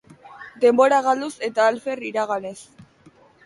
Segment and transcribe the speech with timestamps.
[0.63, 2.59] Denbora galduz eta alfer iraganez.